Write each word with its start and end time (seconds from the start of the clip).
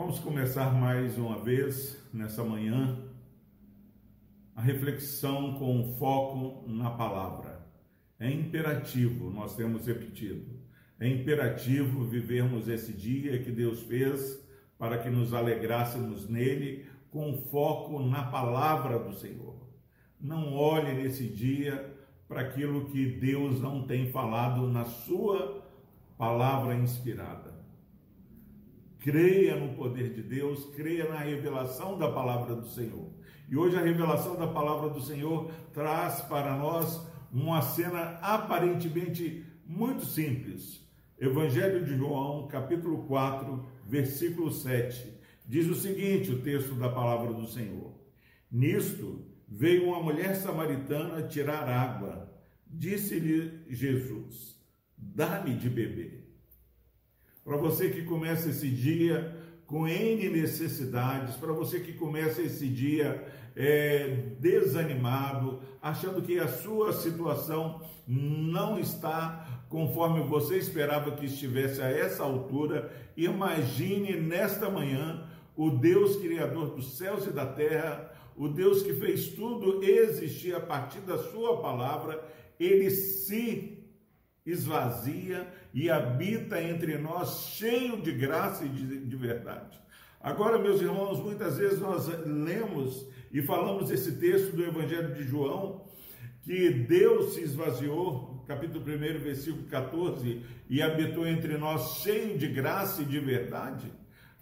Vamos 0.00 0.18
começar 0.18 0.72
mais 0.72 1.18
uma 1.18 1.36
vez 1.36 2.02
nessa 2.10 2.42
manhã 2.42 2.98
a 4.56 4.62
reflexão 4.62 5.58
com 5.58 5.94
foco 5.98 6.66
na 6.66 6.90
palavra. 6.90 7.60
É 8.18 8.30
imperativo, 8.30 9.30
nós 9.30 9.54
temos 9.54 9.86
repetido, 9.86 10.58
é 10.98 11.06
imperativo 11.06 12.02
vivermos 12.06 12.66
esse 12.66 12.94
dia 12.94 13.42
que 13.42 13.52
Deus 13.52 13.82
fez 13.82 14.42
para 14.78 14.96
que 14.96 15.10
nos 15.10 15.34
alegrássemos 15.34 16.26
nele 16.26 16.86
com 17.10 17.36
foco 17.50 18.00
na 18.00 18.22
palavra 18.22 18.98
do 18.98 19.12
Senhor. 19.12 19.68
Não 20.18 20.54
olhe 20.54 20.94
nesse 20.94 21.28
dia 21.28 21.94
para 22.26 22.40
aquilo 22.40 22.86
que 22.86 23.04
Deus 23.04 23.60
não 23.60 23.86
tem 23.86 24.10
falado 24.10 24.66
na 24.66 24.86
sua 24.86 25.62
palavra 26.16 26.74
inspirada. 26.74 27.59
Creia 29.00 29.56
no 29.56 29.74
poder 29.74 30.12
de 30.12 30.22
Deus, 30.22 30.66
creia 30.76 31.08
na 31.08 31.20
revelação 31.20 31.98
da 31.98 32.12
palavra 32.12 32.54
do 32.54 32.68
Senhor. 32.68 33.10
E 33.48 33.56
hoje 33.56 33.74
a 33.76 33.80
revelação 33.80 34.36
da 34.36 34.46
palavra 34.46 34.90
do 34.90 35.00
Senhor 35.00 35.50
traz 35.72 36.20
para 36.20 36.54
nós 36.56 37.00
uma 37.32 37.62
cena 37.62 38.18
aparentemente 38.20 39.42
muito 39.64 40.04
simples. 40.04 40.86
Evangelho 41.18 41.82
de 41.84 41.96
João, 41.96 42.46
capítulo 42.46 43.04
4, 43.04 43.64
versículo 43.86 44.52
7. 44.52 45.18
Diz 45.46 45.66
o 45.66 45.74
seguinte: 45.74 46.32
o 46.32 46.42
texto 46.42 46.74
da 46.74 46.90
palavra 46.90 47.32
do 47.32 47.46
Senhor. 47.46 47.94
Nisto 48.52 49.24
veio 49.48 49.86
uma 49.88 50.02
mulher 50.02 50.36
samaritana 50.36 51.26
tirar 51.26 51.66
água. 51.66 52.30
Disse-lhe 52.66 53.64
Jesus: 53.68 54.60
Dá-me 54.96 55.54
de 55.54 55.70
beber. 55.70 56.19
Para 57.50 57.58
você 57.58 57.88
que 57.88 58.04
começa 58.04 58.48
esse 58.48 58.68
dia 58.68 59.36
com 59.66 59.88
N 59.88 60.28
necessidades, 60.28 61.34
para 61.34 61.52
você 61.52 61.80
que 61.80 61.94
começa 61.94 62.40
esse 62.40 62.68
dia 62.68 63.26
é, 63.56 64.34
desanimado, 64.38 65.58
achando 65.82 66.22
que 66.22 66.38
a 66.38 66.46
sua 66.46 66.92
situação 66.92 67.82
não 68.06 68.78
está 68.78 69.64
conforme 69.68 70.22
você 70.22 70.58
esperava 70.58 71.10
que 71.16 71.26
estivesse 71.26 71.82
a 71.82 71.90
essa 71.90 72.22
altura, 72.22 72.88
imagine 73.16 74.14
nesta 74.20 74.70
manhã 74.70 75.26
o 75.56 75.70
Deus 75.70 76.18
Criador 76.18 76.76
dos 76.76 76.96
céus 76.96 77.26
e 77.26 77.32
da 77.32 77.46
terra, 77.46 78.12
o 78.36 78.46
Deus 78.46 78.80
que 78.80 78.94
fez 78.94 79.26
tudo 79.30 79.82
existir 79.82 80.54
a 80.54 80.60
partir 80.60 81.00
da 81.00 81.18
Sua 81.18 81.60
palavra, 81.60 82.24
ele 82.60 82.88
se 82.90 83.79
esvazia 84.44 85.46
e 85.72 85.90
habita 85.90 86.60
entre 86.60 86.98
nós 86.98 87.52
cheio 87.56 88.00
de 88.00 88.12
graça 88.12 88.64
e 88.64 88.68
de, 88.68 89.04
de 89.06 89.16
verdade. 89.16 89.78
Agora, 90.20 90.58
meus 90.58 90.80
irmãos, 90.80 91.18
muitas 91.20 91.58
vezes 91.58 91.80
nós 91.80 92.06
lemos 92.26 93.06
e 93.32 93.40
falamos 93.40 93.90
esse 93.90 94.18
texto 94.18 94.54
do 94.54 94.64
Evangelho 94.64 95.14
de 95.14 95.24
João, 95.24 95.84
que 96.42 96.70
Deus 96.70 97.34
se 97.34 97.42
esvaziou, 97.42 98.44
capítulo 98.46 98.84
1, 98.84 99.20
versículo 99.20 99.64
14, 99.64 100.42
e 100.68 100.82
habitou 100.82 101.26
entre 101.26 101.56
nós 101.56 102.00
cheio 102.02 102.36
de 102.36 102.48
graça 102.48 103.02
e 103.02 103.06
de 103.06 103.20
verdade. 103.20 103.92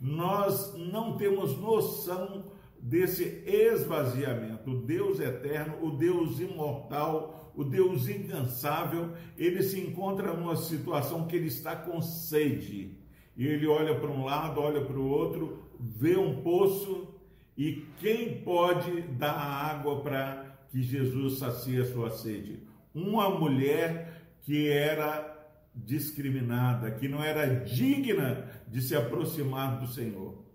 Nós 0.00 0.74
não 0.76 1.16
temos 1.16 1.56
noção 1.58 2.52
desse 2.80 3.42
esvaziamento. 3.46 4.70
O 4.70 4.82
Deus 4.82 5.20
eterno, 5.20 5.76
o 5.82 5.90
Deus 5.96 6.40
imortal, 6.40 7.52
o 7.54 7.64
Deus 7.64 8.08
incansável, 8.08 9.12
ele 9.36 9.62
se 9.62 9.80
encontra 9.80 10.32
numa 10.32 10.56
situação 10.56 11.26
que 11.26 11.36
ele 11.36 11.48
está 11.48 11.74
com 11.74 12.00
sede. 12.00 12.96
E 13.36 13.46
ele 13.46 13.66
olha 13.66 13.94
para 13.98 14.08
um 14.08 14.24
lado, 14.24 14.60
olha 14.60 14.84
para 14.84 14.98
o 14.98 15.08
outro, 15.08 15.62
vê 15.78 16.16
um 16.16 16.42
poço 16.42 17.14
e 17.56 17.84
quem 17.98 18.40
pode 18.42 19.02
dar 19.02 19.32
água 19.32 20.00
para 20.00 20.58
que 20.70 20.82
Jesus 20.82 21.38
sacie 21.38 21.80
a 21.80 21.84
sua 21.84 22.10
sede? 22.10 22.62
Uma 22.94 23.30
mulher 23.30 24.30
que 24.42 24.68
era 24.68 25.36
discriminada, 25.74 26.90
que 26.92 27.08
não 27.08 27.22
era 27.22 27.46
digna 27.64 28.48
de 28.66 28.80
se 28.80 28.94
aproximar 28.94 29.78
do 29.78 29.86
Senhor 29.88 30.47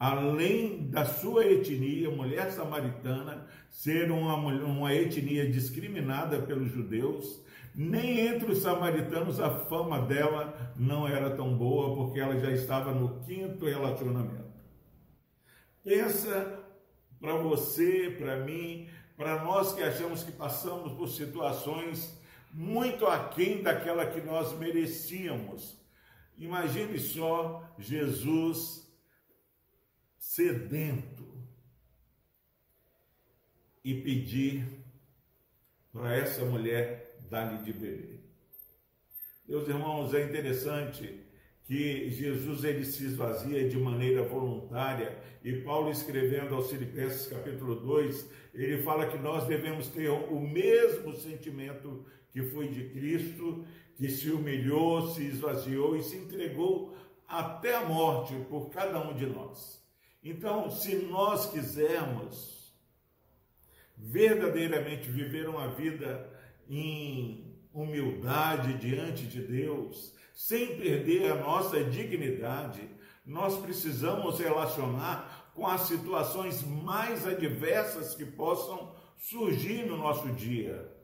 além 0.00 0.88
da 0.88 1.04
sua 1.04 1.44
etnia, 1.44 2.10
mulher 2.10 2.50
samaritana, 2.50 3.46
ser 3.68 4.10
uma, 4.10 4.34
uma 4.34 4.94
etnia 4.94 5.50
discriminada 5.50 6.40
pelos 6.40 6.72
judeus, 6.72 7.44
nem 7.74 8.18
entre 8.26 8.50
os 8.50 8.62
samaritanos 8.62 9.38
a 9.38 9.50
fama 9.66 10.00
dela 10.00 10.72
não 10.74 11.06
era 11.06 11.36
tão 11.36 11.54
boa, 11.54 11.94
porque 11.94 12.18
ela 12.18 12.40
já 12.40 12.50
estava 12.50 12.94
no 12.94 13.20
quinto 13.20 13.66
relacionamento. 13.66 14.50
Pensa 15.84 16.58
para 17.20 17.34
você, 17.34 18.16
para 18.18 18.38
mim, 18.38 18.88
para 19.18 19.44
nós 19.44 19.74
que 19.74 19.82
achamos 19.82 20.22
que 20.22 20.32
passamos 20.32 20.94
por 20.94 21.08
situações 21.08 22.18
muito 22.50 23.06
aquém 23.06 23.62
daquela 23.62 24.06
que 24.06 24.22
nós 24.22 24.58
merecíamos. 24.58 25.78
Imagine 26.38 26.98
só 26.98 27.62
Jesus 27.78 28.89
sedento 30.20 31.26
e 33.82 33.94
pedir 34.02 34.68
para 35.90 36.14
essa 36.14 36.44
mulher 36.44 37.16
dar-lhe 37.30 37.64
de 37.64 37.72
beber. 37.72 38.20
Meus 39.48 39.66
irmãos, 39.66 40.12
é 40.12 40.22
interessante 40.22 41.24
que 41.64 42.10
Jesus 42.10 42.64
ele 42.64 42.84
se 42.84 43.04
esvazia 43.04 43.66
de 43.66 43.78
maneira 43.78 44.22
voluntária 44.22 45.18
e 45.42 45.62
Paulo 45.62 45.90
escrevendo 45.90 46.54
aos 46.54 46.70
Filipenses 46.70 47.26
capítulo 47.26 47.76
2, 47.76 48.30
ele 48.52 48.82
fala 48.82 49.08
que 49.08 49.18
nós 49.18 49.46
devemos 49.46 49.88
ter 49.88 50.10
o 50.10 50.38
mesmo 50.38 51.16
sentimento 51.16 52.04
que 52.30 52.42
foi 52.42 52.68
de 52.68 52.90
Cristo, 52.90 53.64
que 53.96 54.08
se 54.10 54.30
humilhou, 54.30 55.08
se 55.08 55.24
esvaziou 55.24 55.96
e 55.96 56.02
se 56.02 56.16
entregou 56.16 56.94
até 57.26 57.74
a 57.74 57.86
morte 57.86 58.34
por 58.50 58.68
cada 58.68 59.00
um 59.08 59.14
de 59.14 59.26
nós. 59.26 59.79
Então, 60.22 60.70
se 60.70 60.96
nós 60.96 61.46
quisermos 61.46 62.74
verdadeiramente 63.96 65.10
viver 65.10 65.48
uma 65.48 65.68
vida 65.68 66.30
em 66.68 67.56
humildade 67.72 68.74
diante 68.74 69.26
de 69.26 69.40
Deus, 69.40 70.14
sem 70.34 70.76
perder 70.78 71.32
a 71.32 71.36
nossa 71.36 71.82
dignidade, 71.84 72.88
nós 73.24 73.58
precisamos 73.58 74.38
relacionar 74.38 75.50
com 75.54 75.66
as 75.66 75.82
situações 75.82 76.62
mais 76.62 77.26
adversas 77.26 78.14
que 78.14 78.24
possam 78.24 78.94
surgir 79.16 79.86
no 79.86 79.96
nosso 79.96 80.30
dia. 80.32 80.99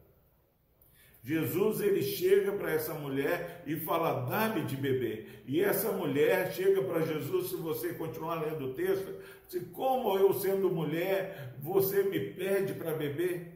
Jesus 1.26 1.80
ele 1.80 2.02
chega 2.02 2.52
para 2.52 2.70
essa 2.70 2.94
mulher 2.94 3.64
e 3.66 3.74
fala: 3.74 4.26
dá-me 4.26 4.64
de 4.64 4.76
beber. 4.76 5.42
E 5.44 5.60
essa 5.60 5.90
mulher 5.90 6.52
chega 6.52 6.80
para 6.84 7.04
Jesus, 7.04 7.48
se 7.48 7.56
você 7.56 7.94
continuar 7.94 8.44
lendo 8.44 8.66
o 8.66 8.74
texto, 8.74 9.12
se 9.48 9.58
como 9.66 10.16
eu 10.16 10.32
sendo 10.32 10.70
mulher, 10.70 11.56
você 11.58 12.04
me 12.04 12.20
pede 12.32 12.74
para 12.74 12.94
beber? 12.94 13.52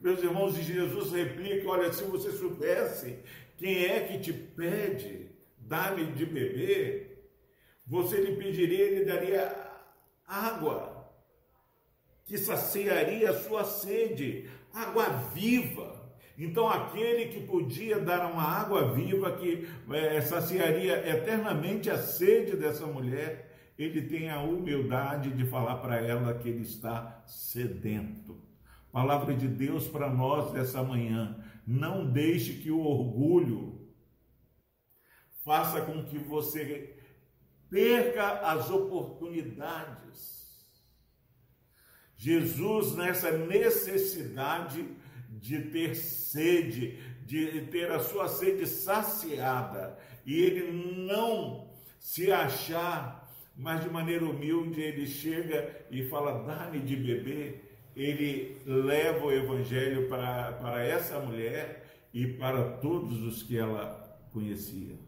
Meus 0.00 0.20
irmãos, 0.20 0.58
e 0.58 0.62
Jesus 0.62 1.12
replica: 1.12 1.68
olha, 1.68 1.92
se 1.92 2.02
você 2.02 2.32
soubesse 2.32 3.20
quem 3.56 3.84
é 3.84 4.00
que 4.00 4.18
te 4.18 4.32
pede, 4.32 5.30
dá-me 5.56 6.06
de 6.14 6.26
beber, 6.26 7.30
você 7.86 8.20
lhe 8.20 8.34
pediria, 8.34 8.86
ele 8.86 9.04
daria 9.04 9.54
água, 10.26 11.14
que 12.24 12.36
saciaria 12.36 13.30
a 13.30 13.40
sua 13.40 13.62
sede 13.62 14.50
água 14.76 15.08
viva. 15.32 15.96
Então, 16.38 16.68
aquele 16.68 17.26
que 17.28 17.46
podia 17.46 17.98
dar 17.98 18.30
uma 18.30 18.42
água 18.42 18.92
viva 18.92 19.32
que 19.32 19.66
é, 19.90 20.20
saciaria 20.20 21.08
eternamente 21.08 21.88
a 21.88 21.96
sede 21.96 22.54
dessa 22.56 22.86
mulher, 22.86 23.72
ele 23.78 24.02
tem 24.02 24.28
a 24.28 24.40
humildade 24.40 25.30
de 25.30 25.46
falar 25.46 25.76
para 25.76 25.96
ela 25.96 26.34
que 26.34 26.50
ele 26.50 26.62
está 26.62 27.22
sedento. 27.26 28.38
Palavra 28.92 29.34
de 29.34 29.48
Deus 29.48 29.88
para 29.88 30.10
nós 30.10 30.52
dessa 30.52 30.82
manhã. 30.82 31.42
Não 31.66 32.06
deixe 32.06 32.54
que 32.54 32.70
o 32.70 32.80
orgulho 32.80 33.80
faça 35.42 35.80
com 35.80 36.04
que 36.04 36.18
você 36.18 36.98
perca 37.70 38.40
as 38.40 38.70
oportunidades 38.70 40.45
Jesus, 42.16 42.94
nessa 42.96 43.30
necessidade 43.30 44.84
de 45.28 45.60
ter 45.62 45.94
sede, 45.94 46.98
de 47.24 47.62
ter 47.66 47.90
a 47.90 48.00
sua 48.00 48.28
sede 48.28 48.66
saciada, 48.66 49.98
e 50.24 50.40
ele 50.40 51.04
não 51.06 51.68
se 51.98 52.32
achar, 52.32 53.30
mas 53.56 53.82
de 53.82 53.90
maneira 53.90 54.24
humilde, 54.24 54.80
ele 54.80 55.06
chega 55.06 55.86
e 55.90 56.08
fala: 56.08 56.44
dá-me 56.44 56.80
de 56.80 56.96
beber. 56.96 57.62
Ele 57.94 58.58
leva 58.66 59.24
o 59.24 59.32
evangelho 59.32 60.06
para, 60.08 60.52
para 60.52 60.84
essa 60.84 61.18
mulher 61.18 61.86
e 62.12 62.26
para 62.26 62.76
todos 62.78 63.22
os 63.22 63.42
que 63.42 63.56
ela 63.56 64.20
conhecia. 64.32 64.98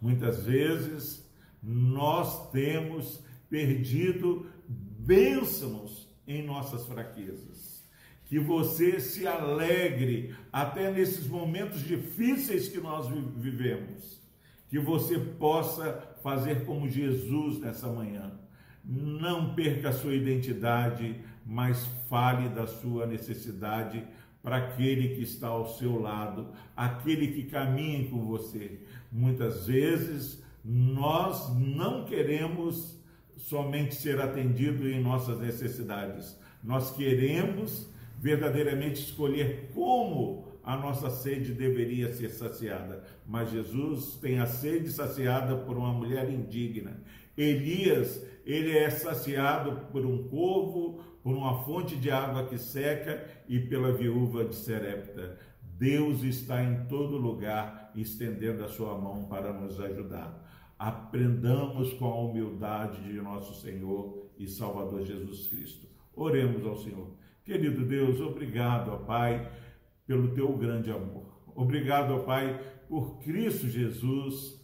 Muitas 0.00 0.44
vezes 0.44 1.26
Nós 1.62 2.50
temos 2.50 3.24
perdido 3.48 4.46
bênçãos 4.68 6.07
em 6.28 6.44
nossas 6.44 6.86
fraquezas. 6.86 7.82
Que 8.26 8.38
você 8.38 9.00
se 9.00 9.26
alegre 9.26 10.34
até 10.52 10.92
nesses 10.92 11.26
momentos 11.26 11.82
difíceis 11.82 12.68
que 12.68 12.78
nós 12.78 13.08
vivemos. 13.36 14.20
Que 14.68 14.78
você 14.78 15.18
possa 15.18 16.16
fazer 16.22 16.66
como 16.66 16.90
Jesus 16.90 17.58
nessa 17.58 17.88
manhã. 17.88 18.38
Não 18.84 19.54
perca 19.54 19.88
a 19.88 19.92
sua 19.92 20.14
identidade, 20.14 21.16
mas 21.44 21.86
fale 22.08 22.50
da 22.50 22.66
sua 22.66 23.06
necessidade 23.06 24.06
para 24.42 24.58
aquele 24.58 25.14
que 25.14 25.22
está 25.22 25.48
ao 25.48 25.68
seu 25.68 26.00
lado, 26.00 26.48
aquele 26.76 27.28
que 27.28 27.44
caminha 27.44 28.08
com 28.08 28.26
você. 28.26 28.80
Muitas 29.10 29.66
vezes 29.66 30.42
nós 30.64 31.54
não 31.56 32.04
queremos 32.04 32.97
somente 33.48 33.94
ser 33.94 34.20
atendido 34.20 34.86
em 34.86 35.02
nossas 35.02 35.40
necessidades, 35.40 36.38
nós 36.62 36.94
queremos 36.94 37.90
verdadeiramente 38.18 39.00
escolher 39.00 39.70
como 39.72 40.46
a 40.62 40.76
nossa 40.76 41.08
sede 41.08 41.54
deveria 41.54 42.12
ser 42.12 42.28
saciada. 42.28 43.02
Mas 43.26 43.50
Jesus 43.50 44.16
tem 44.16 44.38
a 44.38 44.44
sede 44.44 44.90
saciada 44.90 45.56
por 45.56 45.78
uma 45.78 45.92
mulher 45.92 46.28
indigna. 46.30 47.00
Elias, 47.34 48.22
ele 48.44 48.76
é 48.76 48.90
saciado 48.90 49.86
por 49.90 50.04
um 50.04 50.28
corvo, 50.28 51.00
por 51.22 51.34
uma 51.34 51.64
fonte 51.64 51.96
de 51.96 52.10
água 52.10 52.46
que 52.46 52.58
seca 52.58 53.24
e 53.48 53.58
pela 53.58 53.92
viúva 53.92 54.44
de 54.44 54.56
Serepta. 54.56 55.38
Deus 55.62 56.22
está 56.22 56.62
em 56.62 56.84
todo 56.86 57.16
lugar 57.16 57.92
estendendo 57.94 58.62
a 58.62 58.68
sua 58.68 58.98
mão 58.98 59.24
para 59.24 59.54
nos 59.54 59.80
ajudar. 59.80 60.47
Aprendamos 60.78 61.92
com 61.94 62.04
a 62.04 62.20
humildade 62.20 63.02
de 63.02 63.20
nosso 63.20 63.60
Senhor 63.60 64.30
e 64.38 64.46
Salvador 64.46 65.04
Jesus 65.04 65.48
Cristo. 65.48 65.88
Oremos 66.14 66.64
ao 66.64 66.76
Senhor. 66.76 67.10
Querido 67.44 67.84
Deus, 67.84 68.20
obrigado, 68.20 68.92
ó 68.92 68.96
Pai, 68.98 69.50
pelo 70.06 70.28
teu 70.34 70.56
grande 70.56 70.90
amor. 70.90 71.26
Obrigado, 71.54 72.14
ó 72.14 72.18
Pai, 72.20 72.60
por 72.88 73.18
Cristo 73.18 73.68
Jesus 73.68 74.58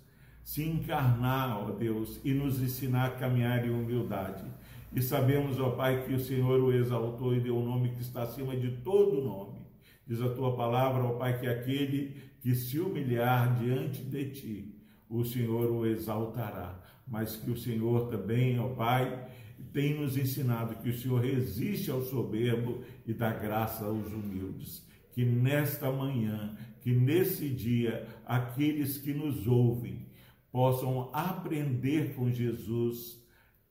se 0.45 0.63
encarnar, 0.63 1.59
ó 1.59 1.73
Deus, 1.73 2.21
e 2.23 2.33
nos 2.33 2.61
ensinar 2.63 3.07
a 3.07 3.11
caminhar 3.17 3.67
em 3.67 3.71
humildade. 3.71 4.45
E 4.93 5.03
sabemos, 5.03 5.59
ó 5.59 5.71
Pai, 5.71 6.05
que 6.05 6.15
o 6.15 6.21
Senhor 6.21 6.61
o 6.61 6.73
exaltou 6.73 7.35
e 7.35 7.41
deu 7.41 7.57
um 7.57 7.65
nome 7.65 7.91
que 7.91 8.03
está 8.03 8.23
acima 8.23 8.55
de 8.55 8.71
todo 8.83 9.21
nome. 9.21 9.59
Diz 10.07 10.21
a 10.21 10.29
tua 10.29 10.55
palavra, 10.55 11.03
ó 11.03 11.15
Pai, 11.15 11.41
que 11.41 11.47
aquele 11.47 12.23
que 12.41 12.55
se 12.55 12.79
humilhar 12.79 13.59
diante 13.59 14.05
de 14.05 14.31
ti, 14.31 14.74
o 15.19 15.25
Senhor 15.25 15.71
o 15.71 15.87
exaltará. 15.87 16.81
Mas 17.07 17.37
que 17.37 17.51
o 17.51 17.57
Senhor 17.57 18.09
também, 18.09 18.59
ó 18.59 18.69
Pai, 18.69 19.29
tem 19.73 20.01
nos 20.01 20.17
ensinado 20.17 20.77
que 20.77 20.91
o 20.91 20.99
Senhor 20.99 21.21
resiste 21.21 21.91
ao 21.91 22.03
soberbo 22.03 22.83
e 23.07 23.13
dá 23.13 23.33
graça 23.33 23.85
aos 23.85 24.07
humildes. 24.13 24.87
Que 25.13 25.25
nesta 25.25 25.91
manhã, 25.93 26.57
que 26.81 26.93
nesse 26.93 27.49
dia, 27.49 28.07
aqueles 28.27 28.99
que 28.99 29.13
nos 29.13 29.47
ouvem 29.47 30.07
possam 30.51 31.11
aprender 31.13 32.15
com 32.15 32.31
Jesus 32.31 33.23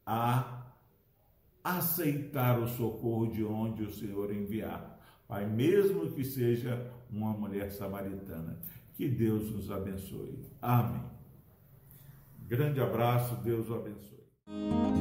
a 0.05 0.73
aceitar 1.63 2.59
o 2.59 2.67
socorro 2.67 3.31
de 3.31 3.43
onde 3.43 3.83
o 3.83 3.91
Senhor 3.91 4.33
enviar. 4.33 4.99
Pai, 5.27 5.47
mesmo 5.47 6.11
que 6.11 6.23
seja 6.23 6.91
uma 7.09 7.33
mulher 7.33 7.71
samaritana. 7.71 8.59
Que 8.95 9.07
Deus 9.07 9.49
nos 9.51 9.71
abençoe. 9.71 10.37
Amém. 10.61 11.22
Grande 12.53 12.79
abraço, 12.79 13.35
Deus 13.37 13.67
o 13.67 13.73
abençoe. 13.73 14.92